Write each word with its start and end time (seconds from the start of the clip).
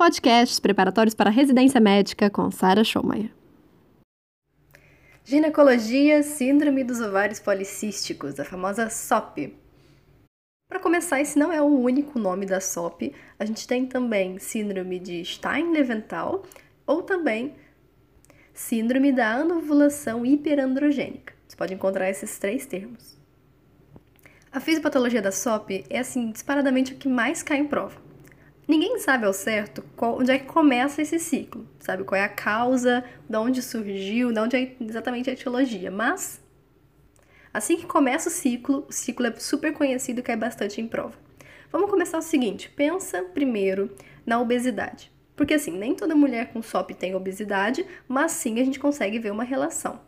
podcasts 0.00 0.58
preparatórios 0.58 1.14
para 1.14 1.28
residência 1.28 1.78
médica 1.78 2.30
com 2.30 2.50
Sara 2.50 2.82
Schomayer. 2.82 3.30
Ginecologia, 5.22 6.22
Síndrome 6.22 6.82
dos 6.82 7.02
Ovários 7.02 7.38
Policísticos, 7.38 8.40
a 8.40 8.44
famosa 8.46 8.88
SOP. 8.88 9.54
Para 10.70 10.80
começar, 10.80 11.20
esse 11.20 11.38
não 11.38 11.52
é 11.52 11.60
o 11.60 11.66
único 11.66 12.18
nome 12.18 12.46
da 12.46 12.62
SOP. 12.62 13.14
A 13.38 13.44
gente 13.44 13.68
tem 13.68 13.84
também 13.84 14.38
Síndrome 14.38 14.98
de 14.98 15.22
Stein-Leventhal 15.22 16.46
ou 16.86 17.02
também 17.02 17.54
Síndrome 18.54 19.12
da 19.12 19.34
Anovulação 19.34 20.24
Hiperandrogênica. 20.24 21.34
Você 21.46 21.56
pode 21.58 21.74
encontrar 21.74 22.08
esses 22.08 22.38
três 22.38 22.64
termos. 22.64 23.18
A 24.50 24.60
fisiopatologia 24.60 25.20
da 25.20 25.30
SOP 25.30 25.84
é, 25.90 25.98
assim, 25.98 26.30
disparadamente 26.30 26.94
o 26.94 26.96
que 26.96 27.06
mais 27.06 27.42
cai 27.42 27.58
em 27.58 27.66
prova. 27.66 28.08
Ninguém 28.70 29.00
sabe 29.00 29.26
ao 29.26 29.32
certo 29.32 29.82
qual, 29.96 30.20
onde 30.20 30.30
é 30.30 30.38
que 30.38 30.46
começa 30.46 31.02
esse 31.02 31.18
ciclo, 31.18 31.66
sabe? 31.80 32.04
Qual 32.04 32.16
é 32.16 32.22
a 32.22 32.28
causa, 32.28 33.02
de 33.28 33.36
onde 33.36 33.60
surgiu, 33.60 34.32
de 34.32 34.38
onde 34.38 34.56
é 34.56 34.76
exatamente 34.80 35.28
a 35.28 35.32
etiologia. 35.32 35.90
Mas, 35.90 36.40
assim 37.52 37.76
que 37.76 37.84
começa 37.84 38.28
o 38.28 38.32
ciclo, 38.32 38.86
o 38.88 38.92
ciclo 38.92 39.26
é 39.26 39.34
super 39.40 39.72
conhecido 39.72 40.20
e 40.20 40.22
cai 40.22 40.36
bastante 40.36 40.80
em 40.80 40.86
prova. 40.86 41.18
Vamos 41.72 41.90
começar 41.90 42.16
o 42.18 42.22
seguinte: 42.22 42.70
pensa 42.70 43.24
primeiro 43.24 43.92
na 44.24 44.40
obesidade. 44.40 45.10
Porque 45.34 45.54
assim, 45.54 45.76
nem 45.76 45.92
toda 45.92 46.14
mulher 46.14 46.52
com 46.52 46.62
SOP 46.62 46.92
tem 46.94 47.12
obesidade, 47.12 47.84
mas 48.06 48.30
sim 48.30 48.60
a 48.60 48.64
gente 48.64 48.78
consegue 48.78 49.18
ver 49.18 49.32
uma 49.32 49.42
relação. 49.42 50.00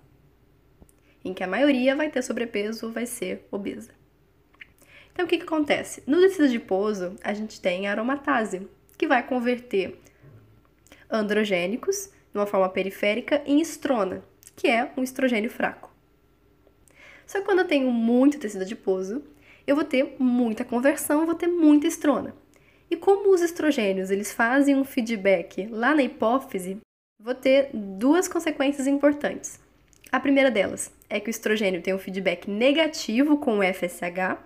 Em 1.24 1.34
que 1.34 1.42
a 1.42 1.48
maioria 1.48 1.96
vai 1.96 2.08
ter 2.08 2.22
sobrepeso 2.22 2.86
ou 2.86 2.92
vai 2.92 3.06
ser 3.06 3.44
obesa. 3.50 3.90
Então, 5.12 5.24
o 5.24 5.28
que, 5.28 5.38
que 5.38 5.44
acontece? 5.44 6.02
No 6.06 6.20
tecido 6.20 6.44
adiposo, 6.44 7.16
a 7.22 7.34
gente 7.34 7.60
tem 7.60 7.86
a 7.86 7.90
aromatase, 7.90 8.66
que 8.96 9.06
vai 9.06 9.22
converter 9.26 10.00
androgênicos, 11.10 12.10
de 12.32 12.38
uma 12.38 12.46
forma 12.46 12.68
periférica, 12.68 13.42
em 13.44 13.60
estrona, 13.60 14.24
que 14.56 14.68
é 14.68 14.90
um 14.96 15.02
estrogênio 15.02 15.50
fraco. 15.50 15.92
Só 17.26 17.38
que 17.38 17.44
quando 17.44 17.60
eu 17.60 17.66
tenho 17.66 17.90
muito 17.90 18.38
tecido 18.38 18.62
adiposo, 18.62 19.22
eu 19.66 19.76
vou 19.76 19.84
ter 19.84 20.16
muita 20.18 20.64
conversão, 20.64 21.20
eu 21.20 21.26
vou 21.26 21.34
ter 21.34 21.46
muita 21.46 21.86
estrona. 21.86 22.34
E 22.90 22.96
como 22.96 23.32
os 23.32 23.40
estrogênios 23.40 24.10
eles 24.10 24.32
fazem 24.32 24.74
um 24.74 24.84
feedback 24.84 25.66
lá 25.70 25.94
na 25.94 26.02
hipófise, 26.02 26.78
vou 27.22 27.34
ter 27.34 27.70
duas 27.72 28.28
consequências 28.28 28.86
importantes. 28.86 29.60
A 30.10 30.20
primeira 30.20 30.50
delas 30.50 30.92
é 31.08 31.18
que 31.18 31.28
o 31.28 31.30
estrogênio 31.30 31.80
tem 31.80 31.94
um 31.94 31.98
feedback 31.98 32.50
negativo 32.50 33.38
com 33.38 33.58
o 33.58 33.62
FSH, 33.62 34.36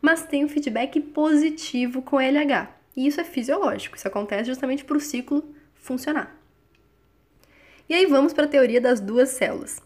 mas 0.00 0.24
tem 0.24 0.44
um 0.44 0.48
feedback 0.48 1.00
positivo 1.00 2.02
com 2.02 2.20
LH. 2.20 2.68
E 2.96 3.06
isso 3.06 3.20
é 3.20 3.24
fisiológico, 3.24 3.96
isso 3.96 4.08
acontece 4.08 4.44
justamente 4.44 4.84
para 4.84 4.96
o 4.96 5.00
ciclo 5.00 5.54
funcionar. 5.74 6.36
E 7.88 7.94
aí 7.94 8.06
vamos 8.06 8.32
para 8.32 8.44
a 8.44 8.48
teoria 8.48 8.80
das 8.80 9.00
duas 9.00 9.30
células. 9.30 9.80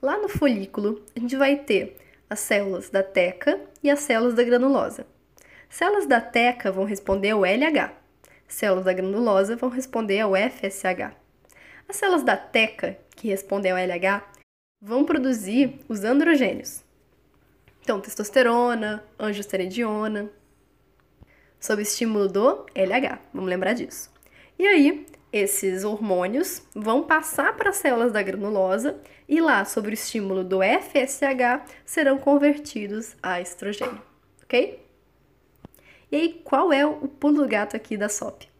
Lá 0.00 0.16
no 0.18 0.28
folículo, 0.28 1.02
a 1.16 1.18
gente 1.18 1.36
vai 1.36 1.56
ter 1.56 1.96
as 2.30 2.40
células 2.40 2.90
da 2.90 3.02
teca 3.02 3.60
e 3.82 3.90
as 3.90 4.00
células 4.00 4.34
da 4.34 4.44
granulosa. 4.44 5.06
Células 5.68 6.06
da 6.06 6.20
teca 6.20 6.70
vão 6.70 6.84
responder 6.84 7.30
ao 7.30 7.44
LH, 7.44 7.92
células 8.46 8.84
da 8.84 8.92
granulosa 8.92 9.56
vão 9.56 9.68
responder 9.68 10.20
ao 10.20 10.32
FSH. 10.34 11.14
As 11.88 11.96
células 11.96 12.22
da 12.22 12.36
teca, 12.36 12.98
que 13.16 13.28
respondem 13.28 13.72
ao 13.72 13.78
LH, 13.78 14.22
vão 14.80 15.04
produzir 15.04 15.80
os 15.88 16.04
androgênios, 16.04 16.84
então, 17.88 18.02
testosterona, 18.02 19.02
angiostenediona, 19.18 20.30
sob 21.58 21.80
estímulo 21.80 22.28
do 22.28 22.66
LH, 22.74 23.18
vamos 23.32 23.48
lembrar 23.48 23.72
disso. 23.72 24.12
E 24.58 24.66
aí, 24.66 25.06
esses 25.32 25.84
hormônios 25.84 26.60
vão 26.74 27.04
passar 27.04 27.56
para 27.56 27.70
as 27.70 27.76
células 27.76 28.12
da 28.12 28.22
granulosa 28.22 29.00
e 29.26 29.40
lá, 29.40 29.64
sob 29.64 29.88
o 29.88 29.92
estímulo 29.94 30.44
do 30.44 30.58
FSH, 30.62 31.64
serão 31.86 32.18
convertidos 32.18 33.16
a 33.22 33.40
estrogênio, 33.40 34.02
ok? 34.44 34.86
E 36.12 36.16
aí, 36.16 36.42
qual 36.44 36.70
é 36.70 36.84
o 36.84 37.08
pulo 37.08 37.40
do 37.40 37.48
gato 37.48 37.74
aqui 37.74 37.96
da 37.96 38.10
SOP? 38.10 38.50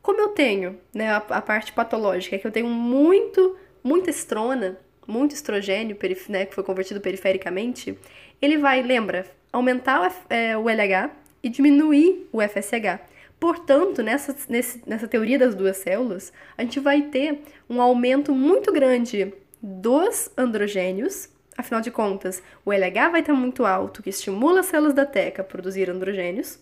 Como 0.00 0.20
eu 0.20 0.28
tenho 0.28 0.78
né, 0.94 1.10
a, 1.10 1.16
a 1.16 1.42
parte 1.42 1.72
patológica, 1.72 2.36
é 2.36 2.38
que 2.38 2.46
eu 2.46 2.52
tenho 2.52 2.68
muito, 2.68 3.58
muita 3.82 4.10
estrona, 4.10 4.78
muito 5.06 5.34
estrogênio, 5.34 5.96
né, 6.28 6.46
que 6.46 6.54
foi 6.54 6.64
convertido 6.64 7.00
perifericamente, 7.00 7.98
ele 8.40 8.58
vai, 8.58 8.82
lembra, 8.82 9.26
aumentar 9.52 10.02
o, 10.02 10.32
é, 10.32 10.56
o 10.56 10.68
LH 10.68 11.10
e 11.42 11.48
diminuir 11.48 12.28
o 12.32 12.40
FSH. 12.40 13.00
Portanto, 13.38 14.02
nessa, 14.02 14.34
nesse, 14.48 14.82
nessa 14.86 15.06
teoria 15.06 15.38
das 15.38 15.54
duas 15.54 15.76
células, 15.76 16.32
a 16.56 16.62
gente 16.62 16.80
vai 16.80 17.02
ter 17.02 17.42
um 17.68 17.80
aumento 17.80 18.34
muito 18.34 18.72
grande 18.72 19.32
dos 19.62 20.30
androgênios. 20.36 21.28
Afinal 21.56 21.80
de 21.80 21.90
contas, 21.90 22.42
o 22.64 22.72
LH 22.72 23.10
vai 23.10 23.20
estar 23.20 23.34
muito 23.34 23.64
alto, 23.64 24.02
que 24.02 24.10
estimula 24.10 24.60
as 24.60 24.66
células 24.66 24.94
da 24.94 25.06
teca 25.06 25.42
a 25.42 25.44
produzir 25.44 25.90
androgênios. 25.90 26.58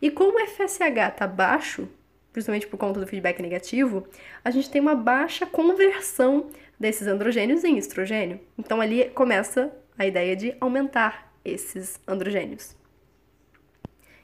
E 0.00 0.10
como 0.10 0.38
o 0.38 0.46
FSH 0.46 0.80
está 1.10 1.26
baixo, 1.26 1.88
justamente 2.34 2.66
por 2.66 2.76
conta 2.76 3.00
do 3.00 3.06
feedback 3.06 3.40
negativo, 3.40 4.06
a 4.44 4.50
gente 4.50 4.70
tem 4.70 4.80
uma 4.80 4.94
baixa 4.94 5.46
conversão 5.46 6.50
desses 6.78 7.06
androgênios 7.06 7.64
em 7.64 7.76
estrogênio. 7.76 8.40
Então 8.56 8.80
ali 8.80 9.10
começa 9.10 9.72
a 9.98 10.06
ideia 10.06 10.36
de 10.36 10.54
aumentar 10.60 11.32
esses 11.44 12.00
androgênios. 12.06 12.76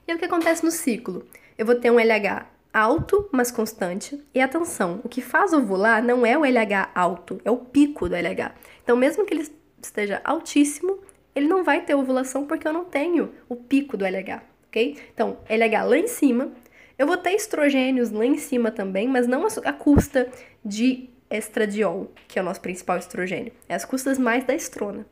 E 0.07 0.15
o 0.15 0.19
que 0.19 0.25
acontece 0.25 0.65
no 0.65 0.71
ciclo? 0.71 1.27
Eu 1.57 1.65
vou 1.65 1.75
ter 1.75 1.91
um 1.91 1.99
LH 1.99 2.47
alto, 2.75 3.29
mas 3.31 3.53
constante. 3.53 4.21
E 4.35 4.41
atenção, 4.41 5.01
o 5.05 5.09
que 5.09 5.23
faz 5.23 5.53
ovular 5.53 6.03
não 6.03 6.27
é 6.27 6.37
o 6.37 6.45
LH 6.45 6.91
alto, 6.95 7.41
é 7.45 7.51
o 7.51 7.57
pico 7.57 8.09
do 8.09 8.17
LH. 8.17 8.53
Então, 8.83 8.97
mesmo 8.97 9.25
que 9.25 9.33
ele 9.33 9.49
esteja 9.81 10.21
altíssimo, 10.25 10.99
ele 11.35 11.47
não 11.47 11.63
vai 11.63 11.83
ter 11.85 11.95
ovulação 11.95 12.47
porque 12.47 12.67
eu 12.67 12.73
não 12.73 12.85
tenho 12.85 13.33
o 13.49 13.57
pico 13.57 13.97
do 13.97 14.05
LH, 14.05 14.43
ok? 14.69 14.99
Então, 15.13 15.39
LH 15.49 15.85
lá 15.85 15.97
em 15.97 16.09
cima. 16.09 16.53
Eu 16.99 17.07
vou 17.07 17.17
ter 17.17 17.33
estrogênios 17.33 18.11
lá 18.11 18.25
em 18.25 18.37
cima 18.39 18.71
também, 18.71 19.09
mas 19.09 19.27
não 19.27 19.47
a 19.47 19.73
custa 19.73 20.29
de 20.65 21.09
estradiol, 21.29 22.13
que 22.29 22.39
é 22.39 22.43
o 22.43 22.45
nosso 22.45 22.61
principal 22.61 22.99
estrogênio. 22.99 23.53
É 23.69 23.75
as 23.75 23.85
custas 23.85 24.19
mais 24.19 24.45
da 24.45 24.55
estrona. 24.55 25.07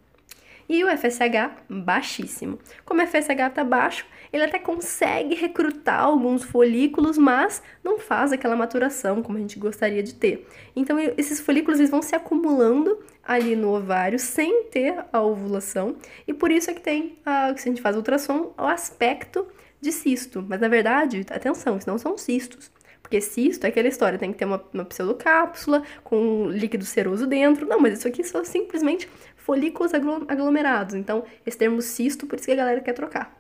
E 0.68 0.84
o 0.84 0.88
FSH 0.88 1.64
baixíssimo. 1.68 2.58
Como 2.84 3.02
o 3.02 3.06
FSH 3.06 3.30
está 3.48 3.64
baixo, 3.64 4.06
ele 4.32 4.44
até 4.44 4.58
consegue 4.58 5.34
recrutar 5.34 6.00
alguns 6.00 6.42
folículos, 6.42 7.18
mas 7.18 7.62
não 7.84 7.98
faz 7.98 8.32
aquela 8.32 8.56
maturação 8.56 9.22
como 9.22 9.36
a 9.36 9.40
gente 9.40 9.58
gostaria 9.58 10.02
de 10.02 10.14
ter. 10.14 10.46
Então, 10.74 10.98
esses 11.16 11.40
folículos 11.40 11.78
eles 11.78 11.90
vão 11.90 12.00
se 12.00 12.14
acumulando 12.14 12.98
ali 13.22 13.54
no 13.54 13.76
ovário 13.76 14.18
sem 14.18 14.64
ter 14.64 15.04
a 15.12 15.20
ovulação, 15.22 15.96
e 16.26 16.32
por 16.32 16.50
isso 16.50 16.70
é 16.70 16.74
que 16.74 16.80
tem, 16.80 17.18
a, 17.24 17.54
se 17.56 17.68
a 17.68 17.72
gente 17.72 17.82
faz 17.82 17.94
ultrassom, 17.94 18.52
o 18.58 18.64
aspecto 18.64 19.46
de 19.80 19.92
cisto. 19.92 20.44
Mas 20.48 20.60
na 20.60 20.68
verdade, 20.68 21.26
atenção, 21.30 21.76
isso 21.76 21.88
não 21.88 21.98
são 21.98 22.16
cistos. 22.16 22.70
Porque 23.02 23.20
cisto 23.20 23.66
é 23.66 23.68
aquela 23.68 23.88
história, 23.88 24.18
tem 24.18 24.32
que 24.32 24.38
ter 24.38 24.44
uma, 24.44 24.62
uma 24.72 24.84
pseudocápsula 24.86 25.82
com 26.02 26.48
líquido 26.48 26.84
seroso 26.84 27.26
dentro. 27.26 27.66
Não, 27.66 27.78
mas 27.78 27.98
isso 27.98 28.08
aqui 28.08 28.24
são 28.24 28.42
simplesmente 28.42 29.06
folículos 29.42 29.92
aglomerados. 29.94 30.94
Então, 30.94 31.25
esse 31.44 31.58
termo 31.58 31.82
cisto, 31.82 32.26
por 32.26 32.36
isso 32.36 32.47
que 32.47 32.53
a 32.53 32.56
galera 32.56 32.80
quer 32.80 32.92
trocar. 32.92 33.36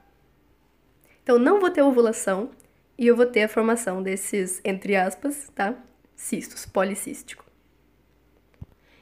Então, 1.22 1.38
não 1.38 1.60
vou 1.60 1.70
ter 1.70 1.82
ovulação 1.82 2.50
e 2.98 3.06
eu 3.06 3.16
vou 3.16 3.26
ter 3.26 3.44
a 3.44 3.48
formação 3.48 4.02
desses, 4.02 4.60
entre 4.64 4.96
aspas, 4.96 5.50
tá? 5.54 5.74
Cistos, 6.14 6.66
policístico. 6.66 7.44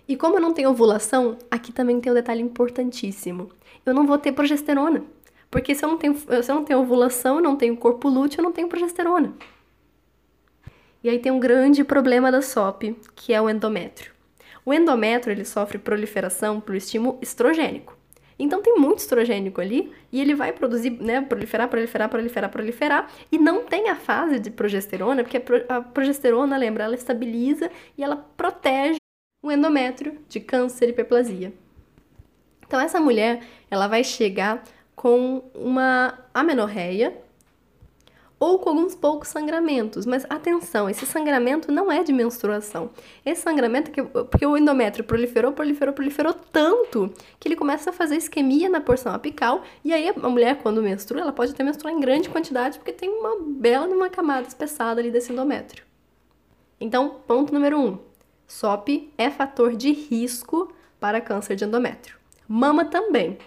E 0.06 0.16
como 0.16 0.36
eu 0.36 0.40
não 0.40 0.52
tenho 0.52 0.70
ovulação, 0.70 1.38
aqui 1.50 1.72
também 1.72 2.00
tem 2.00 2.12
um 2.12 2.14
detalhe 2.14 2.42
importantíssimo. 2.42 3.50
Eu 3.86 3.94
não 3.94 4.06
vou 4.06 4.18
ter 4.18 4.32
progesterona. 4.32 5.04
Porque 5.50 5.74
se 5.74 5.84
eu 5.84 5.88
não 5.88 5.96
tenho, 5.96 6.16
se 6.16 6.50
eu 6.50 6.54
não 6.54 6.64
tenho 6.64 6.80
ovulação, 6.80 7.36
eu 7.36 7.42
não 7.42 7.56
tenho 7.56 7.76
corpo 7.76 8.08
lúteo, 8.08 8.40
eu 8.40 8.44
não 8.44 8.52
tenho 8.52 8.68
progesterona. 8.68 9.34
E 11.02 11.08
aí 11.08 11.18
tem 11.18 11.32
um 11.32 11.40
grande 11.40 11.82
problema 11.82 12.30
da 12.30 12.42
SOP, 12.42 12.96
que 13.16 13.32
é 13.32 13.40
o 13.40 13.48
endométrio. 13.48 14.12
O 14.70 14.72
endométrio 14.72 15.32
ele 15.32 15.44
sofre 15.44 15.78
proliferação 15.78 16.60
por 16.60 16.76
estímulo 16.76 17.18
estrogênico. 17.20 17.98
Então 18.38 18.62
tem 18.62 18.76
muito 18.76 19.00
estrogênico 19.00 19.60
ali 19.60 19.92
e 20.12 20.20
ele 20.20 20.32
vai 20.32 20.52
produzir, 20.52 20.90
né, 20.90 21.20
proliferar, 21.20 21.68
proliferar, 21.68 22.08
proliferar, 22.08 22.50
proliferar 22.52 23.10
e 23.32 23.36
não 23.36 23.64
tem 23.64 23.88
a 23.90 23.96
fase 23.96 24.38
de 24.38 24.48
progesterona, 24.48 25.24
porque 25.24 25.42
a 25.68 25.80
progesterona, 25.80 26.56
lembra, 26.56 26.84
ela 26.84 26.94
estabiliza 26.94 27.68
e 27.98 28.04
ela 28.04 28.14
protege 28.14 28.98
o 29.44 29.50
endométrio 29.50 30.16
de 30.28 30.38
câncer 30.38 30.86
e 30.86 30.90
hiperplasia. 30.90 31.52
Então 32.64 32.78
essa 32.78 33.00
mulher, 33.00 33.42
ela 33.68 33.88
vai 33.88 34.04
chegar 34.04 34.62
com 34.94 35.50
uma 35.52 36.16
amenorreia 36.32 37.12
ou 38.40 38.58
com 38.58 38.70
alguns 38.70 38.94
poucos 38.94 39.28
sangramentos. 39.28 40.06
Mas 40.06 40.24
atenção, 40.30 40.88
esse 40.88 41.04
sangramento 41.04 41.70
não 41.70 41.92
é 41.92 42.02
de 42.02 42.12
menstruação. 42.12 42.90
Esse 43.24 43.42
sangramento 43.42 43.90
é 43.90 43.94
que, 43.94 44.02
porque 44.02 44.46
o 44.46 44.56
endométrio 44.56 45.04
proliferou, 45.04 45.52
proliferou, 45.52 45.92
proliferou 45.92 46.32
tanto 46.32 47.12
que 47.38 47.46
ele 47.46 47.54
começa 47.54 47.90
a 47.90 47.92
fazer 47.92 48.16
isquemia 48.16 48.70
na 48.70 48.80
porção 48.80 49.12
apical 49.12 49.62
e 49.84 49.92
aí 49.92 50.08
a 50.08 50.28
mulher 50.28 50.56
quando 50.62 50.82
menstrua, 50.82 51.20
ela 51.20 51.32
pode 51.32 51.52
até 51.52 51.62
menstruar 51.62 51.94
em 51.94 52.00
grande 52.00 52.30
quantidade 52.30 52.78
porque 52.78 52.92
tem 52.92 53.10
uma 53.10 53.36
bela 53.46 53.86
uma 53.90 54.08
camada 54.08 54.48
espessada 54.48 55.00
ali 55.00 55.10
desse 55.10 55.32
endométrio. 55.32 55.84
Então, 56.80 57.20
ponto 57.26 57.52
número 57.52 57.78
um: 57.78 57.98
SOP 58.46 59.12
é 59.18 59.30
fator 59.30 59.76
de 59.76 59.92
risco 59.92 60.72
para 60.98 61.20
câncer 61.20 61.56
de 61.56 61.64
endométrio. 61.64 62.16
Mama 62.48 62.86
também, 62.86 63.38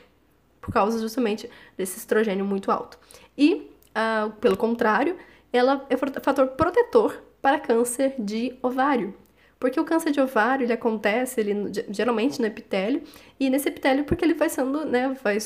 por 0.62 0.72
causa 0.72 1.00
justamente 1.00 1.50
desse 1.76 1.98
estrogênio 1.98 2.46
muito 2.46 2.72
alto. 2.72 3.00
E, 3.38 3.73
uh, 3.96 4.32
pelo 4.34 4.58
contrário, 4.58 5.18
ela 5.52 5.86
é 5.90 5.98
fator 5.98 6.48
protetor 6.48 7.22
para 7.42 7.60
câncer 7.60 8.16
de 8.18 8.56
ovário. 8.62 9.14
Porque 9.60 9.80
o 9.80 9.86
câncer 9.86 10.12
de 10.12 10.20
ovário, 10.20 10.66
ele 10.66 10.74
acontece 10.74 11.40
ele, 11.40 11.72
geralmente 11.90 12.38
no 12.38 12.46
epitélio, 12.46 13.02
e 13.40 13.50
nesse 13.50 13.70
epitélio 13.70 14.04
porque 14.04 14.26
ele 14.26 14.34
vai 14.34 14.50
sendo, 14.50 14.84
né, 14.84 15.16
vai 15.24 15.38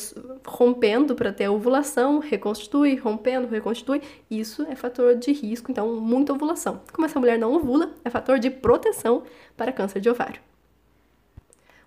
rompendo 0.44 1.14
para 1.14 1.32
ter 1.32 1.48
ovulação, 1.50 2.18
reconstitui, 2.18 2.96
rompendo, 2.96 3.48
reconstitui, 3.48 4.02
isso 4.30 4.64
é 4.64 4.76
fator 4.76 5.16
de 5.16 5.32
risco, 5.32 5.70
então 5.70 6.00
muita 6.00 6.34
ovulação. 6.34 6.82
Como 6.92 7.06
essa 7.06 7.20
mulher 7.20 7.38
não 7.38 7.54
ovula, 7.54 7.94
é 8.04 8.10
fator 8.10 8.40
de 8.40 8.50
proteção 8.50 9.22
para 9.56 9.72
câncer 9.72 10.00
de 10.00 10.10
ovário. 10.10 10.42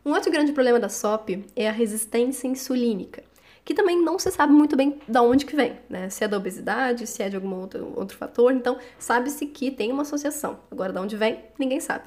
Um 0.04 0.12
outro 0.12 0.30
grande 0.30 0.52
problema 0.52 0.78
da 0.78 0.88
SOP 0.88 1.44
é 1.56 1.68
a 1.68 1.72
resistência 1.72 2.46
insulínica 2.46 3.24
que 3.64 3.74
também 3.74 4.00
não 4.02 4.18
se 4.18 4.30
sabe 4.30 4.52
muito 4.52 4.76
bem 4.76 5.00
de 5.06 5.18
onde 5.18 5.44
que 5.44 5.54
vem, 5.54 5.78
né? 5.88 6.08
Se 6.10 6.24
é 6.24 6.28
da 6.28 6.36
obesidade, 6.36 7.06
se 7.06 7.22
é 7.22 7.28
de 7.28 7.36
algum 7.36 7.54
outro, 7.54 7.92
outro 7.96 8.16
fator, 8.16 8.52
então 8.52 8.78
sabe-se 8.98 9.46
que 9.46 9.70
tem 9.70 9.92
uma 9.92 10.02
associação. 10.02 10.60
Agora, 10.70 10.92
de 10.92 10.98
onde 10.98 11.16
vem, 11.16 11.44
ninguém 11.58 11.80
sabe. 11.80 12.04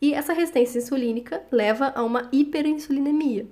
E 0.00 0.14
essa 0.14 0.32
resistência 0.32 0.78
insulínica 0.78 1.42
leva 1.50 1.92
a 1.94 2.02
uma 2.02 2.28
hiperinsulinemia. 2.32 3.46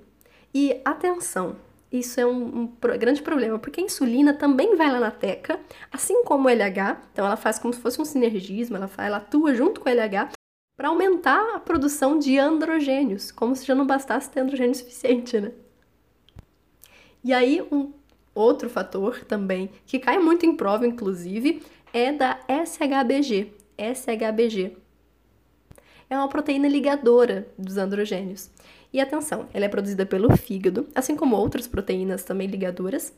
E 0.53 0.81
atenção, 0.85 1.57
isso 1.91 2.19
é 2.19 2.25
um, 2.25 2.61
um, 2.61 2.73
grande 2.97 3.21
problema, 3.21 3.59
porque 3.59 3.81
a 3.81 3.83
insulina 3.83 4.33
também 4.33 4.75
vai 4.75 4.91
lá 4.91 4.99
na 4.99 5.11
teca, 5.11 5.59
assim 5.91 6.23
como 6.23 6.47
o 6.47 6.51
LH, 6.51 7.01
então 7.11 7.25
ela 7.25 7.37
faz 7.37 7.59
como 7.59 7.73
se 7.73 7.79
fosse 7.79 8.01
um 8.01 8.05
sinergismo, 8.05 8.75
ela, 8.77 8.89
ela 8.97 9.17
atua 9.17 9.53
junto 9.53 9.81
com 9.81 9.89
o 9.89 9.91
LH 9.91 10.31
para 10.77 10.89
aumentar 10.89 11.55
a 11.55 11.59
produção 11.59 12.19
de 12.19 12.37
androgênios, 12.37 13.31
como 13.31 13.55
se 13.55 13.65
já 13.65 13.73
não 13.73 13.85
bastasse 13.85 14.29
ter 14.29 14.41
androgênio 14.41 14.75
suficiente, 14.75 15.39
né? 15.39 15.51
E 17.27 17.33
aí, 17.33 17.61
um 17.69 17.91
outro 18.33 18.69
fator 18.69 19.25
também, 19.25 19.69
que 19.85 19.99
cai 19.99 20.17
muito 20.17 20.45
em 20.45 20.55
prova, 20.55 20.87
inclusive, 20.87 21.61
é 21.91 22.13
da 22.13 22.39
SHBG. 22.47 23.51
SHBG, 23.77 24.77
é 26.09 26.17
uma 26.17 26.29
proteína 26.29 26.69
ligadora 26.69 27.45
dos 27.57 27.75
androgênios. 27.75 28.49
E 28.93 29.01
atenção, 29.01 29.49
ela 29.53 29.65
é 29.65 29.67
produzida 29.67 30.05
pelo 30.05 30.37
fígado, 30.37 30.87
assim 30.95 31.17
como 31.17 31.35
outras 31.35 31.67
proteínas 31.67 32.23
também 32.23 32.47
ligadoras, 32.47 33.13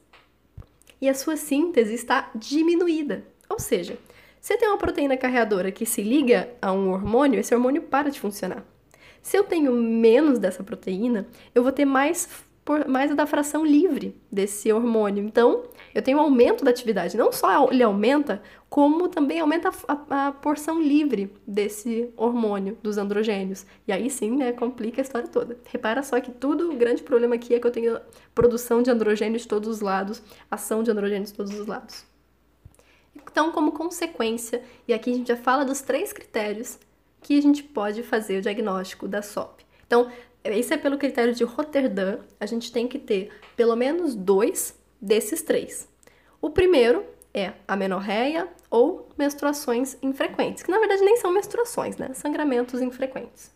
e 1.00 1.08
a 1.08 1.14
sua 1.14 1.38
síntese 1.38 1.94
está 1.94 2.32
diminuída. 2.34 3.24
Ou 3.48 3.60
seja, 3.60 3.96
se 4.42 4.58
tem 4.58 4.70
uma 4.70 4.80
proteína 4.80 5.18
carreadora 5.18 5.72
que 5.72 5.86
se 5.86 6.02
liga 6.02 6.50
a 6.60 6.72
um 6.72 6.90
hormônio, 6.90 7.40
esse 7.40 7.54
hormônio 7.54 7.84
para 7.84 8.10
de 8.10 8.20
funcionar. 8.20 8.66
Se 9.22 9.38
eu 9.38 9.44
tenho 9.44 9.72
menos 9.72 10.40
dessa 10.40 10.64
proteína, 10.64 11.28
eu 11.54 11.62
vou 11.62 11.72
ter 11.72 11.86
mais 11.86 12.28
por 12.70 12.88
mais 12.88 13.16
da 13.16 13.26
fração 13.26 13.66
livre 13.66 14.16
desse 14.32 14.72
hormônio. 14.72 15.24
Então, 15.24 15.64
eu 15.92 16.04
tenho 16.04 16.20
um 16.20 16.22
aumento 16.22 16.64
da 16.64 16.70
atividade. 16.70 17.18
Não 17.18 17.32
só 17.32 17.68
ele 17.72 17.82
aumenta, 17.82 18.44
como 18.70 19.08
também 19.08 19.40
aumenta 19.40 19.70
a, 19.88 19.94
a, 20.08 20.28
a 20.28 20.32
porção 20.32 20.80
livre 20.80 21.36
desse 21.48 22.14
hormônio, 22.16 22.78
dos 22.84 23.00
androgênios. 23.00 23.66
E 23.88 23.92
aí 23.92 24.08
sim, 24.08 24.38
né, 24.38 24.52
complica 24.52 25.02
a 25.02 25.04
história 25.04 25.28
toda. 25.28 25.58
Repara 25.66 26.04
só 26.04 26.22
que 26.22 26.30
tudo, 26.30 26.72
o 26.72 26.76
grande 26.76 27.02
problema 27.02 27.34
aqui 27.34 27.56
é 27.56 27.60
que 27.60 27.66
eu 27.66 27.72
tenho 27.72 28.00
produção 28.36 28.84
de 28.84 28.92
androgênios 28.92 29.42
de 29.42 29.48
todos 29.48 29.68
os 29.68 29.82
lados, 29.82 30.22
ação 30.52 30.84
de 30.84 30.92
androgênios 30.92 31.32
de 31.32 31.38
todos 31.38 31.60
os 31.60 31.66
lados. 31.66 32.06
Então, 33.16 33.52
como 33.52 33.72
consequência, 33.72 34.62
e 34.88 34.94
aqui 34.94 35.10
a 35.10 35.16
gente 35.16 35.30
já 35.30 35.38
fala 35.38 35.66
dos 35.66 35.82
três 35.82 36.14
critérios 36.14 36.78
que 37.20 37.36
a 37.36 37.42
gente 37.42 37.64
pode 37.64 38.04
fazer 38.04 38.38
o 38.38 38.42
diagnóstico 38.44 39.08
da 39.08 39.24
SOP. 39.24 39.68
Então, 39.88 40.12
isso 40.46 40.74
é 40.74 40.78
pelo 40.78 40.98
critério 40.98 41.34
de 41.34 41.44
Rotterdam, 41.44 42.20
a 42.40 42.46
gente 42.46 42.72
tem 42.72 42.88
que 42.88 42.98
ter 42.98 43.32
pelo 43.56 43.76
menos 43.76 44.16
dois 44.16 44.78
desses 45.02 45.42
três. 45.42 45.88
O 46.42 46.50
primeiro 46.50 47.06
é 47.34 47.54
a 47.68 47.76
menorreia 47.76 48.48
ou 48.70 49.10
menstruações 49.18 49.98
infrequentes, 50.02 50.64
que 50.64 50.72
na 50.72 50.80
verdade 50.80 51.04
nem 51.04 51.18
são 51.18 51.32
menstruações, 51.32 51.98
né? 51.98 52.14
Sangramentos 52.14 52.82
infrequentes. 52.82 53.52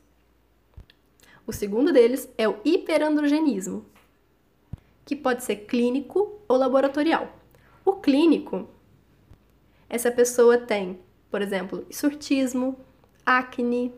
O 1.45 1.51
segundo 1.51 1.91
deles 1.91 2.30
é 2.38 2.47
o 2.47 2.57
hiperandrogenismo, 2.63 3.85
que 5.06 5.15
pode 5.15 5.44
ser 5.44 5.57
clínico 5.57 6.39
ou 6.47 6.57
laboratorial. 6.57 7.30
O 7.83 7.94
clínico, 7.94 8.69
essa 9.89 10.12
pessoa 10.12 10.57
tem, 10.57 11.00
por 11.30 11.41
exemplo, 11.41 11.85
surtismo, 11.91 12.77
acne, 13.25 13.94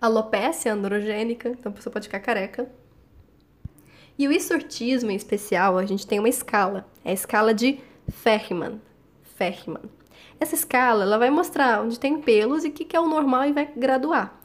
alopecia 0.00 0.72
androgênica, 0.72 1.48
então 1.48 1.70
a 1.70 1.74
pessoa 1.74 1.92
pode 1.92 2.06
ficar 2.06 2.20
careca. 2.20 2.70
E 4.18 4.28
o 4.28 4.32
isurtismo 4.32 5.10
em 5.10 5.16
especial, 5.16 5.78
a 5.78 5.86
gente 5.86 6.06
tem 6.06 6.18
uma 6.18 6.28
escala, 6.28 6.86
é 7.04 7.10
a 7.10 7.14
escala 7.14 7.54
de 7.54 7.80
Ferriman. 8.08 8.80
Ferriman. 9.22 9.82
Essa 10.38 10.54
escala, 10.54 11.04
ela 11.04 11.18
vai 11.18 11.30
mostrar 11.30 11.82
onde 11.82 11.98
tem 11.98 12.20
pelos 12.20 12.64
e 12.64 12.68
o 12.68 12.72
que, 12.72 12.84
que 12.84 12.96
é 12.96 13.00
o 13.00 13.08
normal 13.08 13.46
e 13.46 13.52
vai 13.52 13.70
graduar. 13.76 14.40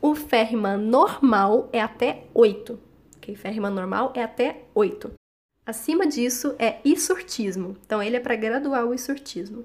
O 0.00 0.14
Ferriman 0.14 0.76
normal 0.76 1.68
é 1.72 1.80
até 1.80 2.24
8. 2.34 2.78
Okay? 3.16 3.34
Ferriman 3.34 3.70
normal 3.70 4.12
é 4.14 4.22
até 4.22 4.64
8. 4.74 5.12
Acima 5.66 6.06
disso 6.06 6.54
é 6.58 6.78
isurtismo. 6.84 7.76
Então 7.86 8.02
ele 8.02 8.16
é 8.16 8.20
para 8.20 8.36
graduar 8.36 8.84
o 8.84 8.94
isurtismo. 8.94 9.64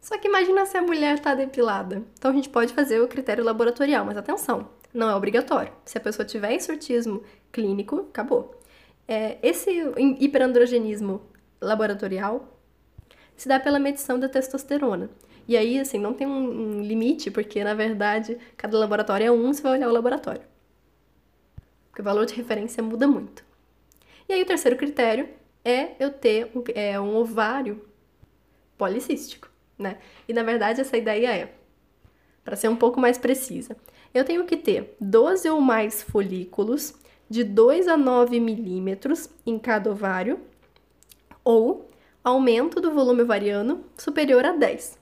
Só 0.00 0.16
que 0.16 0.28
imagina 0.28 0.64
se 0.64 0.78
a 0.78 0.82
mulher 0.82 1.14
está 1.14 1.34
depilada. 1.34 2.02
Então 2.18 2.30
a 2.30 2.34
gente 2.34 2.48
pode 2.48 2.72
fazer 2.72 3.00
o 3.00 3.08
critério 3.08 3.44
laboratorial, 3.44 4.04
mas 4.04 4.16
atenção, 4.16 4.68
não 4.94 5.10
é 5.10 5.14
obrigatório. 5.14 5.72
Se 5.84 5.98
a 5.98 6.00
pessoa 6.00 6.24
tiver 6.24 6.54
insurtismo 6.54 7.22
clínico, 7.52 8.06
acabou. 8.10 8.58
É, 9.06 9.38
esse 9.42 9.70
hiperandrogenismo 10.18 11.20
laboratorial 11.60 12.56
se 13.36 13.48
dá 13.48 13.60
pela 13.60 13.78
medição 13.78 14.18
da 14.18 14.28
testosterona. 14.28 15.10
E 15.46 15.56
aí, 15.56 15.78
assim, 15.78 15.98
não 15.98 16.14
tem 16.14 16.26
um, 16.26 16.80
limite, 16.80 17.30
porque 17.30 17.62
na 17.64 17.74
verdade 17.74 18.38
cada 18.56 18.78
laboratório 18.78 19.26
é 19.26 19.30
um, 19.30 19.52
você 19.52 19.62
vai 19.62 19.72
olhar 19.72 19.88
o 19.88 19.92
laboratório. 19.92 20.42
Porque 21.90 22.00
o 22.02 22.04
valor 22.04 22.24
de 22.24 22.34
referência 22.34 22.82
muda 22.82 23.06
muito. 23.06 23.44
E 24.28 24.32
aí, 24.32 24.42
o 24.42 24.46
terceiro 24.46 24.76
critério 24.76 25.28
é 25.64 25.92
eu 25.98 26.10
ter 26.10 26.50
um, 26.54 26.62
é, 26.74 27.00
um 27.00 27.16
ovário 27.16 27.84
policístico 28.78 29.49
né? 29.80 29.98
E 30.28 30.32
na 30.32 30.42
verdade 30.42 30.80
essa 30.80 30.96
ideia 30.96 31.34
é, 31.34 31.52
para 32.44 32.56
ser 32.56 32.68
um 32.68 32.76
pouco 32.76 33.00
mais 33.00 33.18
precisa, 33.18 33.76
eu 34.12 34.24
tenho 34.24 34.44
que 34.44 34.56
ter 34.56 34.96
12 35.00 35.48
ou 35.48 35.60
mais 35.60 36.02
folículos 36.02 36.94
de 37.28 37.44
2 37.44 37.88
a 37.88 37.96
9 37.96 38.40
milímetros 38.40 39.30
em 39.46 39.58
cada 39.58 39.90
ovário 39.90 40.40
ou 41.44 41.88
aumento 42.22 42.80
do 42.80 42.90
volume 42.90 43.22
ovariano 43.22 43.84
superior 43.96 44.44
a 44.44 44.52
10. 44.52 44.98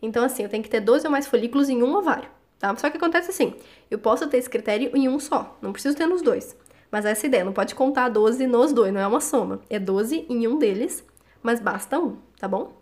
Então, 0.00 0.24
assim, 0.24 0.42
eu 0.42 0.48
tenho 0.48 0.62
que 0.62 0.70
ter 0.70 0.80
12 0.80 1.06
ou 1.06 1.10
mais 1.10 1.26
folículos 1.26 1.68
em 1.68 1.82
um 1.82 1.94
ovário, 1.94 2.28
tá? 2.58 2.74
Só 2.76 2.90
que 2.90 2.96
acontece 2.96 3.30
assim, 3.30 3.54
eu 3.90 3.98
posso 3.98 4.26
ter 4.26 4.38
esse 4.38 4.50
critério 4.50 4.90
em 4.94 5.08
um 5.08 5.18
só, 5.18 5.58
não 5.60 5.72
preciso 5.72 5.96
ter 5.96 6.06
nos 6.06 6.22
dois. 6.22 6.56
Mas 6.90 7.04
essa 7.04 7.26
ideia, 7.26 7.44
não 7.44 7.52
pode 7.52 7.74
contar 7.74 8.08
12 8.08 8.46
nos 8.46 8.72
dois, 8.72 8.92
não 8.92 9.00
é 9.00 9.06
uma 9.06 9.20
soma. 9.20 9.60
É 9.68 9.78
12 9.78 10.26
em 10.28 10.46
um 10.46 10.58
deles, 10.58 11.04
mas 11.42 11.60
basta 11.60 11.98
um, 11.98 12.16
tá 12.38 12.46
bom? 12.46 12.72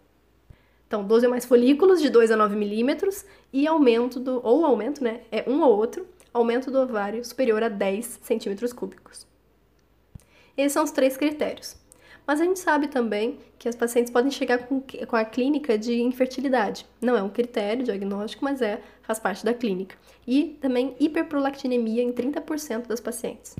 Então, 0.94 1.04
12 1.04 1.26
ou 1.26 1.30
mais 1.30 1.44
folículos 1.44 2.00
de 2.00 2.08
2 2.08 2.30
a 2.30 2.36
9 2.36 2.54
milímetros 2.54 3.24
e 3.52 3.66
aumento 3.66 4.20
do, 4.20 4.40
ou 4.46 4.64
aumento, 4.64 5.02
né, 5.02 5.22
é 5.32 5.42
um 5.44 5.60
ou 5.60 5.76
outro, 5.76 6.06
aumento 6.32 6.70
do 6.70 6.78
ovário 6.78 7.24
superior 7.24 7.64
a 7.64 7.68
10 7.68 8.20
centímetros 8.22 8.72
cúbicos. 8.72 9.26
Esses 10.56 10.72
são 10.72 10.84
os 10.84 10.92
três 10.92 11.16
critérios. 11.16 11.76
Mas 12.24 12.40
a 12.40 12.44
gente 12.44 12.60
sabe 12.60 12.86
também 12.86 13.40
que 13.58 13.68
as 13.68 13.74
pacientes 13.74 14.12
podem 14.12 14.30
chegar 14.30 14.68
com, 14.68 14.80
com 14.80 15.16
a 15.16 15.24
clínica 15.24 15.76
de 15.76 16.00
infertilidade. 16.00 16.86
Não 17.02 17.16
é 17.16 17.22
um 17.24 17.28
critério 17.28 17.82
diagnóstico, 17.82 18.44
mas 18.44 18.62
é, 18.62 18.80
faz 19.02 19.18
parte 19.18 19.44
da 19.44 19.52
clínica. 19.52 19.96
E 20.24 20.56
também 20.60 20.94
hiperprolactinemia 21.00 22.04
em 22.04 22.12
30% 22.12 22.86
das 22.86 23.00
pacientes. 23.00 23.56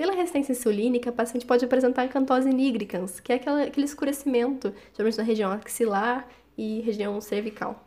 Pela 0.00 0.14
resistência 0.14 0.52
insulínica, 0.52 1.10
a 1.10 1.12
paciente 1.12 1.44
pode 1.44 1.62
apresentar 1.62 2.08
cantose 2.08 2.48
nigricans, 2.48 3.20
que 3.20 3.34
é 3.34 3.36
aquela, 3.36 3.64
aquele 3.64 3.84
escurecimento, 3.84 4.72
geralmente 4.94 5.18
na 5.18 5.22
região 5.22 5.52
axilar 5.52 6.26
e 6.56 6.80
região 6.80 7.20
cervical. 7.20 7.86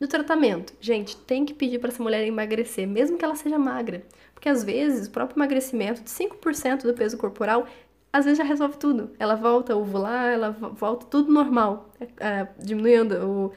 No 0.00 0.08
tratamento, 0.08 0.72
gente, 0.80 1.14
tem 1.14 1.44
que 1.44 1.52
pedir 1.52 1.78
para 1.78 1.90
essa 1.90 2.02
mulher 2.02 2.26
emagrecer, 2.26 2.88
mesmo 2.88 3.18
que 3.18 3.24
ela 3.26 3.36
seja 3.36 3.58
magra, 3.58 4.02
porque 4.32 4.48
às 4.48 4.64
vezes 4.64 5.08
o 5.08 5.10
próprio 5.10 5.36
emagrecimento 5.36 6.00
de 6.00 6.08
5% 6.08 6.84
do 6.84 6.94
peso 6.94 7.18
corporal 7.18 7.66
às 8.10 8.24
vezes 8.24 8.38
já 8.38 8.44
resolve 8.44 8.78
tudo. 8.78 9.10
Ela 9.18 9.34
volta 9.34 9.74
a 9.74 9.76
ovular, 9.76 10.32
ela 10.32 10.52
volta 10.52 11.04
tudo 11.04 11.30
normal, 11.30 11.92
é, 12.00 12.06
é, 12.26 12.48
diminuindo 12.58 13.28
o, 13.28 13.52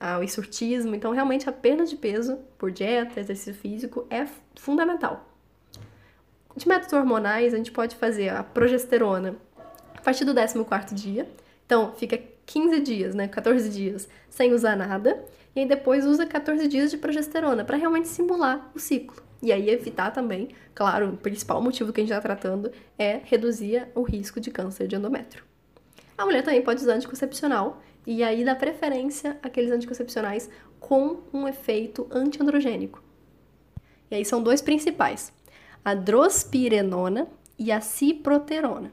a, 0.00 0.20
o 0.20 0.22
insurtismo. 0.22 0.94
Então, 0.94 1.12
realmente, 1.12 1.46
a 1.50 1.52
perda 1.52 1.84
de 1.84 1.96
peso 1.96 2.38
por 2.56 2.70
dieta, 2.70 3.20
exercício 3.20 3.52
físico 3.52 4.06
é 4.08 4.26
fundamental. 4.56 5.31
De 6.56 6.68
métodos 6.68 6.92
hormonais, 6.92 7.54
a 7.54 7.56
gente 7.56 7.72
pode 7.72 7.96
fazer 7.96 8.28
a 8.28 8.42
progesterona 8.42 9.36
a 9.94 10.00
partir 10.00 10.24
do 10.24 10.34
14 10.34 10.94
dia. 10.94 11.28
Então, 11.64 11.92
fica 11.94 12.18
15 12.44 12.80
dias, 12.80 13.14
né, 13.14 13.28
14 13.28 13.68
dias 13.70 14.08
sem 14.28 14.52
usar 14.52 14.76
nada, 14.76 15.24
e 15.54 15.60
aí 15.60 15.66
depois 15.66 16.04
usa 16.04 16.26
14 16.26 16.66
dias 16.68 16.90
de 16.90 16.98
progesterona 16.98 17.64
para 17.64 17.76
realmente 17.76 18.08
simular 18.08 18.70
o 18.74 18.78
ciclo. 18.78 19.22
E 19.42 19.52
aí 19.52 19.70
evitar 19.70 20.10
também, 20.10 20.50
claro, 20.74 21.10
o 21.10 21.16
principal 21.16 21.60
motivo 21.60 21.92
que 21.92 22.00
a 22.00 22.04
gente 22.04 22.12
está 22.12 22.20
tratando 22.20 22.70
é 22.98 23.20
reduzir 23.24 23.88
o 23.94 24.02
risco 24.02 24.40
de 24.40 24.50
câncer 24.50 24.86
de 24.86 24.96
endométrio. 24.96 25.44
A 26.16 26.24
mulher 26.24 26.42
também 26.42 26.62
pode 26.62 26.82
usar 26.82 26.94
anticoncepcional, 26.94 27.82
e 28.06 28.22
aí 28.22 28.44
dá 28.44 28.54
preferência 28.54 29.38
àqueles 29.42 29.70
anticoncepcionais 29.70 30.50
com 30.78 31.20
um 31.32 31.48
efeito 31.48 32.06
antiandrogênico. 32.10 33.02
E 34.10 34.16
aí 34.16 34.24
são 34.24 34.42
dois 34.42 34.60
principais: 34.60 35.32
a 35.84 35.94
drospirenona 35.94 37.28
e 37.58 37.72
a 37.72 37.80
ciproterona. 37.80 38.92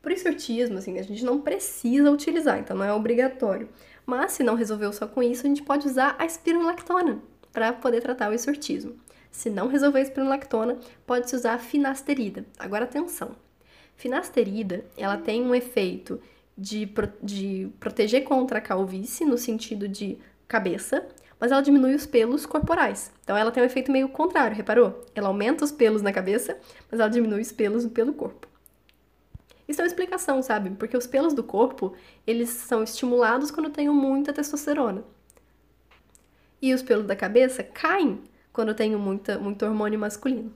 Por 0.00 0.12
exortismo, 0.12 0.78
assim, 0.78 0.98
a 0.98 1.02
gente 1.02 1.24
não 1.24 1.40
precisa 1.40 2.10
utilizar, 2.10 2.58
então 2.58 2.76
não 2.76 2.84
é 2.84 2.92
obrigatório. 2.92 3.68
Mas 4.06 4.32
se 4.32 4.42
não 4.42 4.54
resolveu 4.54 4.92
só 4.92 5.06
com 5.06 5.22
isso, 5.22 5.44
a 5.44 5.48
gente 5.48 5.62
pode 5.62 5.86
usar 5.86 6.16
a 6.18 6.24
espironolactona 6.24 7.20
para 7.52 7.72
poder 7.72 8.00
tratar 8.00 8.30
o 8.30 8.34
exortismo. 8.34 8.96
Se 9.30 9.50
não 9.50 9.68
resolver 9.68 9.98
a 9.98 10.02
espironolactona, 10.02 10.78
pode-se 11.06 11.36
usar 11.36 11.54
a 11.54 11.58
finasterida. 11.58 12.46
Agora 12.58 12.84
atenção. 12.84 13.36
Finasterida, 13.96 14.84
ela 14.96 15.16
tem 15.16 15.42
um 15.42 15.54
efeito 15.54 16.20
de, 16.56 16.90
de 17.22 17.70
proteger 17.78 18.24
contra 18.24 18.58
a 18.58 18.62
calvície, 18.62 19.26
no 19.26 19.36
sentido 19.36 19.86
de 19.86 20.18
cabeça, 20.46 21.06
mas 21.40 21.52
ela 21.52 21.60
diminui 21.60 21.94
os 21.94 22.06
pelos 22.06 22.46
corporais. 22.46 23.12
Então 23.22 23.36
ela 23.36 23.50
tem 23.50 23.62
um 23.62 23.66
efeito 23.66 23.92
meio 23.92 24.08
contrário, 24.08 24.56
reparou? 24.56 25.04
Ela 25.14 25.28
aumenta 25.28 25.64
os 25.64 25.72
pelos 25.72 26.02
na 26.02 26.12
cabeça, 26.12 26.58
mas 26.90 27.00
ela 27.00 27.08
diminui 27.08 27.40
os 27.40 27.52
pelos 27.52 27.86
pelo 27.86 28.12
corpo. 28.12 28.48
Isso 29.66 29.80
é 29.80 29.84
uma 29.84 29.88
explicação, 29.88 30.42
sabe? 30.42 30.70
Porque 30.70 30.96
os 30.96 31.06
pelos 31.06 31.34
do 31.34 31.44
corpo, 31.44 31.94
eles 32.26 32.48
são 32.48 32.82
estimulados 32.82 33.50
quando 33.50 33.70
tenho 33.70 33.92
muita 33.92 34.32
testosterona. 34.32 35.04
E 36.60 36.72
os 36.74 36.82
pelos 36.82 37.06
da 37.06 37.14
cabeça 37.14 37.62
caem 37.62 38.22
quando 38.52 38.68
eu 38.68 38.74
tenho 38.74 38.98
muita, 38.98 39.38
muito 39.38 39.64
hormônio 39.64 39.98
masculino. 39.98 40.52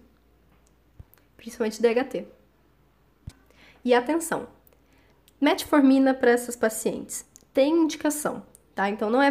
Principalmente 1.36 1.80
DHT. 1.80 2.26
E 3.84 3.92
atenção, 3.94 4.48
Metformina 5.42 6.14
para 6.14 6.30
essas 6.30 6.54
pacientes 6.54 7.26
tem 7.52 7.74
indicação, 7.74 8.44
tá? 8.74 8.88
Então 8.88 9.10
não 9.10 9.22
é, 9.22 9.30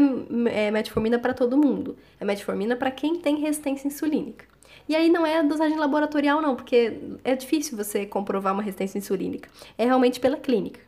é 0.50 0.71
metformina 0.71 1.19
para 1.19 1.33
todo 1.33 1.57
mundo, 1.57 1.98
é 2.19 2.25
metformina 2.25 2.75
para 2.75 2.91
quem 2.91 3.19
tem 3.19 3.38
resistência 3.38 3.88
insulínica. 3.88 4.45
E 4.88 4.95
aí 4.95 5.10
não 5.10 5.25
é 5.25 5.43
dosagem 5.43 5.77
laboratorial 5.77 6.41
não, 6.41 6.55
porque 6.55 7.00
é 7.24 7.36
difícil 7.36 7.77
você 7.77 8.05
comprovar 8.05 8.53
uma 8.53 8.63
resistência 8.63 8.98
insulínica. 8.98 9.50
É 9.77 9.86
realmente 9.86 10.19
pela 10.19 10.38
clínica. 10.38 10.79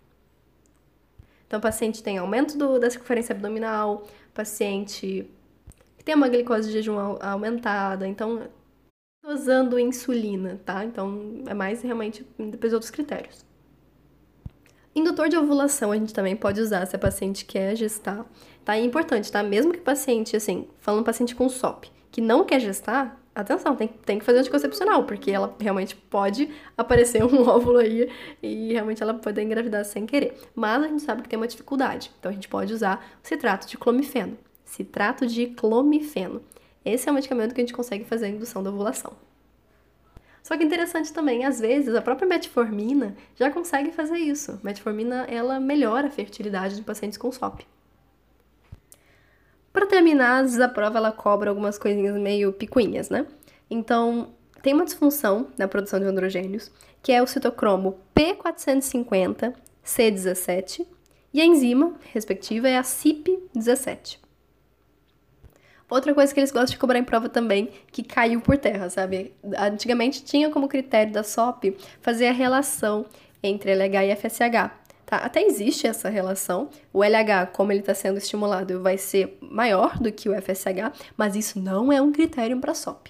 Então 1.48 1.60
o 1.60 1.62
paciente 1.62 2.01
tem 2.01 2.17
aumento 2.17 2.57
do, 2.57 2.79
da 2.79 2.89
circunferência 2.89 3.33
abdominal, 3.33 4.07
paciente 4.33 5.29
que 5.98 6.03
tem 6.03 6.15
uma 6.15 6.27
glicose 6.27 6.67
de 6.67 6.74
jejum 6.74 6.98
aumentada, 7.22 8.07
então 8.07 8.50
dosando 9.24 9.79
insulina, 9.79 10.60
tá? 10.65 10.83
Então 10.83 11.43
é 11.48 11.53
mais 11.53 11.81
realmente 11.81 12.27
depois 12.38 12.72
de 12.72 12.75
outros 12.75 12.91
critérios. 12.91 13.45
Indutor 14.95 15.27
de 15.27 15.35
ovulação 15.35 15.91
a 15.91 15.95
gente 15.97 16.13
também 16.13 16.35
pode 16.35 16.62
usar 16.62 16.85
se 16.85 16.95
a 16.95 17.00
paciente 17.00 17.45
quer 17.45 17.75
gestar. 17.75 18.25
Tá? 18.63 18.77
é 18.77 18.81
importante, 18.81 19.31
tá? 19.31 19.41
Mesmo 19.41 19.73
que 19.73 19.79
o 19.79 19.83
paciente, 19.83 20.35
assim, 20.35 20.67
falando 20.79 21.03
paciente 21.03 21.35
com 21.35 21.50
SOP, 21.50 21.88
que 22.12 22.21
não 22.21 22.45
quer 22.45 22.59
gestar, 22.59 23.19
atenção, 23.35 23.75
tem, 23.75 23.88
tem 23.88 24.19
que 24.19 24.25
fazer 24.25 24.39
anticoncepcional, 24.39 25.03
porque 25.05 25.31
ela 25.31 25.55
realmente 25.59 25.95
pode 25.95 26.50
aparecer 26.77 27.23
um 27.23 27.41
óvulo 27.47 27.79
aí 27.79 28.09
e 28.41 28.71
realmente 28.71 29.01
ela 29.01 29.13
pode 29.13 29.41
engravidar 29.41 29.83
sem 29.83 30.05
querer. 30.05 30.38
Mas 30.55 30.83
a 30.83 30.88
gente 30.88 31.01
sabe 31.01 31.23
que 31.23 31.29
tem 31.29 31.38
uma 31.38 31.47
dificuldade, 31.47 32.12
então 32.19 32.29
a 32.31 32.33
gente 32.33 32.47
pode 32.47 32.73
usar 32.73 33.03
o 33.23 33.27
citrato 33.27 33.67
de 33.67 33.77
clomifeno. 33.77 34.38
Citrato 34.63 35.25
de 35.25 35.47
clomifeno. 35.47 36.41
Esse 36.85 37.07
é 37.07 37.12
o 37.12 37.15
medicamento 37.15 37.53
que 37.53 37.62
a 37.62 37.63
gente 37.63 37.73
consegue 37.73 38.03
fazer 38.03 38.25
a 38.25 38.29
indução 38.29 38.62
da 38.62 38.69
ovulação. 38.69 39.13
Só 40.43 40.55
que 40.57 40.63
interessante 40.63 41.13
também, 41.13 41.45
às 41.45 41.62
vezes 41.62 41.95
a 41.95 42.01
própria 42.01 42.27
metformina 42.27 43.15
já 43.35 43.50
consegue 43.50 43.91
fazer 43.91 44.17
isso. 44.17 44.59
Metformina 44.62 45.25
ela 45.29 45.57
melhora 45.57 46.07
a 46.07 46.12
fertilidade 46.12 46.75
de 46.75 46.81
pacientes 46.81 47.17
com 47.17 47.31
SOP. 47.31 47.62
Para 49.71 49.88
terminar, 49.88 50.43
a 50.43 50.69
prova 50.69 50.97
ela 50.97 51.13
cobra 51.13 51.50
algumas 51.50 51.77
coisinhas 51.77 52.19
meio 52.19 52.51
picuinhas, 52.51 53.09
né? 53.09 53.25
Então, 53.69 54.33
tem 54.62 54.73
uma 54.73 54.83
disfunção 54.83 55.47
na 55.57 55.65
produção 55.67 55.97
de 56.00 56.05
androgênios, 56.05 56.69
que 57.01 57.13
é 57.13 57.23
o 57.23 57.27
citocromo 57.27 57.97
P450C17 58.15 60.85
e 61.33 61.41
a 61.41 61.45
enzima 61.45 61.95
respectiva 62.13 62.69
é 62.69 62.77
a 62.77 62.83
CYP17. 62.83 64.23
Outra 65.89 66.13
coisa 66.13 66.33
que 66.33 66.39
eles 66.39 66.51
gostam 66.51 66.71
de 66.71 66.77
cobrar 66.77 66.97
em 66.97 67.03
prova 67.03 67.29
também, 67.29 67.69
que 67.91 68.03
caiu 68.03 68.41
por 68.41 68.57
terra, 68.57 68.89
sabe? 68.89 69.33
Antigamente 69.57 70.23
tinha 70.23 70.49
como 70.49 70.67
critério 70.67 71.13
da 71.13 71.23
SOP 71.23 71.75
fazer 72.01 72.27
a 72.27 72.31
relação 72.31 73.05
entre 73.41 73.71
LH 73.75 74.05
e 74.05 74.15
FSH. 74.15 74.71
Tá? 75.05 75.17
Até 75.17 75.43
existe 75.43 75.85
essa 75.85 76.09
relação. 76.09 76.69
O 76.91 77.03
LH, 77.03 77.47
como 77.53 77.71
ele 77.71 77.81
está 77.81 77.93
sendo 77.93 78.17
estimulado, 78.17 78.81
vai 78.81 78.97
ser 78.97 79.37
maior 79.41 79.99
do 79.99 80.11
que 80.11 80.29
o 80.29 80.41
FSH, 80.41 81.11
mas 81.17 81.35
isso 81.35 81.59
não 81.59 81.91
é 81.91 82.01
um 82.01 82.11
critério 82.11 82.59
para 82.59 82.73
SOP. 82.73 83.09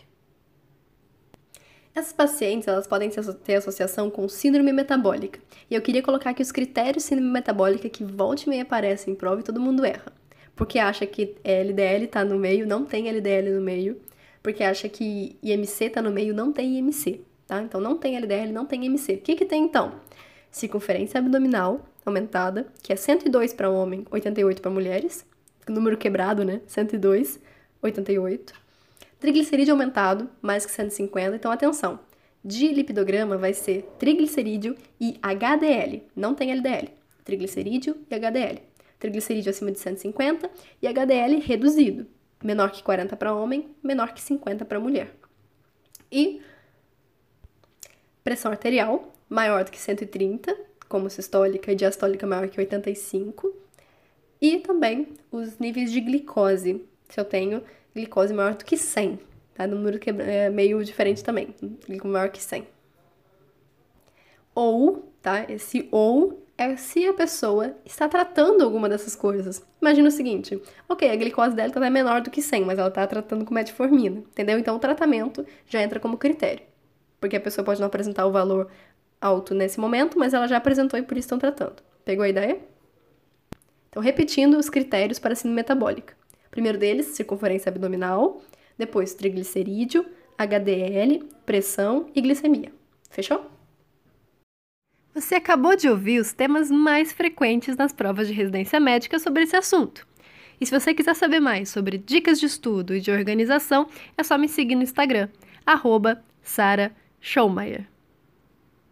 Essas 1.95 2.11
pacientes 2.11 2.67
elas 2.67 2.87
podem 2.87 3.09
ter 3.43 3.55
associação 3.55 4.09
com 4.09 4.27
síndrome 4.27 4.73
metabólica. 4.73 5.39
E 5.69 5.75
eu 5.75 5.81
queria 5.81 6.01
colocar 6.01 6.31
aqui 6.31 6.41
os 6.41 6.51
critérios 6.51 7.03
de 7.03 7.09
síndrome 7.09 7.29
metabólica 7.29 7.87
que 7.87 8.03
volta 8.03 8.43
e 8.47 8.49
meia 8.49 8.63
aparecem 8.63 9.13
em 9.13 9.15
prova 9.15 9.41
e 9.41 9.43
todo 9.43 9.59
mundo 9.61 9.85
erra 9.85 10.11
porque 10.55 10.79
acha 10.79 11.05
que 11.05 11.35
LDL 11.43 12.07
tá 12.07 12.23
no 12.23 12.37
meio, 12.37 12.67
não 12.67 12.85
tem 12.85 13.09
LDL 13.09 13.51
no 13.51 13.61
meio, 13.61 13.99
porque 14.41 14.63
acha 14.63 14.87
que 14.89 15.37
IMC 15.41 15.89
tá 15.89 16.01
no 16.01 16.11
meio, 16.11 16.33
não 16.33 16.51
tem 16.51 16.77
IMC, 16.77 17.21
tá? 17.47 17.61
Então 17.61 17.79
não 17.81 17.97
tem 17.97 18.15
LDL, 18.15 18.51
não 18.51 18.65
tem 18.65 18.85
IMC. 18.85 19.13
O 19.13 19.17
que 19.19 19.35
que 19.35 19.45
tem 19.45 19.63
então? 19.63 19.93
Circunferência 20.51 21.19
abdominal 21.19 21.81
aumentada, 22.05 22.67
que 22.81 22.91
é 22.91 22.95
102 22.95 23.53
para 23.53 23.69
homem, 23.69 24.05
88 24.11 24.61
para 24.61 24.69
mulheres, 24.69 25.25
número 25.67 25.97
quebrado, 25.97 26.43
né? 26.43 26.61
102, 26.67 27.39
88. 27.81 28.53
Triglicerídeo 29.19 29.73
aumentado, 29.73 30.29
mais 30.41 30.65
que 30.65 30.71
150, 30.73 31.37
então 31.37 31.51
atenção. 31.51 31.99
De 32.43 32.67
lipidograma 32.67 33.37
vai 33.37 33.53
ser 33.53 33.89
triglicerídeo 33.97 34.75
e 34.99 35.17
HDL, 35.21 36.03
não 36.13 36.35
tem 36.35 36.51
LDL. 36.51 36.89
Triglicerídeo 37.23 37.95
e 38.11 38.15
HDL 38.15 38.72
triglicerídeo 39.03 39.49
acima 39.49 39.69
de 39.69 39.79
150 39.79 40.49
e 40.81 40.87
HDL 40.87 41.37
reduzido, 41.41 42.07
menor 42.41 42.71
que 42.71 42.81
40 42.81 43.17
para 43.17 43.35
homem, 43.35 43.75
menor 43.83 44.13
que 44.13 44.21
50 44.21 44.63
para 44.63 44.79
mulher. 44.79 45.13
E 46.09 46.41
pressão 48.23 48.49
arterial 48.49 49.13
maior 49.29 49.65
do 49.65 49.71
que 49.71 49.79
130, 49.79 50.55
como 50.87 51.09
sistólica 51.09 51.69
e 51.71 51.75
diastólica 51.75 52.25
maior 52.25 52.47
que 52.47 52.57
85. 52.57 53.53
E 54.39 54.59
também 54.59 55.09
os 55.29 55.59
níveis 55.59 55.91
de 55.91 55.99
glicose, 55.99 56.85
se 57.09 57.19
eu 57.19 57.25
tenho 57.25 57.61
glicose 57.93 58.33
maior 58.33 58.55
do 58.55 58.63
que 58.63 58.77
100, 58.77 59.19
tá? 59.53 59.67
Número 59.67 59.99
que 59.99 60.11
é 60.11 60.49
meio 60.49 60.81
diferente 60.81 61.21
também, 61.21 61.53
glicose 61.85 62.13
maior 62.13 62.29
que 62.29 62.41
100. 62.41 62.65
Ou, 64.55 65.11
tá? 65.21 65.45
Esse 65.49 65.89
ou 65.91 66.41
é 66.63 66.75
se 66.77 67.05
a 67.05 67.13
pessoa 67.13 67.75
está 67.85 68.07
tratando 68.07 68.63
alguma 68.63 68.89
dessas 68.89 69.15
coisas. 69.15 69.65
Imagina 69.81 70.07
o 70.07 70.11
seguinte: 70.11 70.61
ok, 70.87 71.09
a 71.09 71.15
glicose 71.15 71.55
dela 71.55 71.67
está 71.67 71.89
menor 71.89 72.21
do 72.21 72.29
que 72.29 72.41
100, 72.41 72.65
mas 72.65 72.79
ela 72.79 72.87
está 72.87 73.05
tratando 73.05 73.45
com 73.45 73.53
metformina, 73.53 74.19
entendeu? 74.19 74.57
Então 74.57 74.75
o 74.75 74.79
tratamento 74.79 75.45
já 75.67 75.81
entra 75.81 75.99
como 75.99 76.17
critério. 76.17 76.63
Porque 77.19 77.35
a 77.35 77.41
pessoa 77.41 77.63
pode 77.63 77.79
não 77.79 77.87
apresentar 77.87 78.25
o 78.25 78.31
valor 78.31 78.69
alto 79.21 79.53
nesse 79.55 79.79
momento, 79.79 80.19
mas 80.19 80.33
ela 80.33 80.47
já 80.47 80.57
apresentou 80.57 80.99
e 80.99 81.03
por 81.03 81.17
isso 81.17 81.25
estão 81.25 81.39
tratando. 81.39 81.81
Pegou 82.03 82.23
a 82.23 82.29
ideia? 82.29 82.59
Então, 83.89 84.01
repetindo 84.01 84.57
os 84.57 84.69
critérios 84.69 85.19
para 85.19 85.33
a 85.33 85.35
síndrome 85.35 85.55
metabólica. 85.55 86.15
primeiro 86.51 86.77
deles, 86.77 87.07
circunferência 87.07 87.69
abdominal, 87.69 88.41
depois 88.77 89.13
triglicerídeo, 89.13 90.05
HDL, 90.37 91.23
pressão 91.45 92.07
e 92.13 92.21
glicemia. 92.21 92.71
Fechou? 93.09 93.45
Você 95.13 95.35
acabou 95.35 95.75
de 95.75 95.87
ouvir 95.87 96.19
os 96.19 96.33
temas 96.33 96.71
mais 96.71 97.11
frequentes 97.11 97.77
nas 97.77 97.93
provas 97.93 98.27
de 98.27 98.33
residência 98.33 98.79
médica 98.79 99.19
sobre 99.19 99.43
esse 99.43 99.55
assunto. 99.55 100.07
E 100.59 100.65
se 100.65 100.71
você 100.71 100.91
quiser 100.93 101.15
saber 101.15 101.39
mais 101.39 101.69
sobre 101.69 101.99
dicas 101.99 102.39
de 102.39 102.47
estudo 102.47 102.95
e 102.95 102.99
de 102.99 103.11
organização, 103.11 103.87
é 104.17 104.23
só 104.23 104.37
me 104.39 104.47
seguir 104.47 104.75
no 104.75 104.81
Instagram, 104.81 105.29
arroba 105.65 106.23
Sara. 106.41 106.95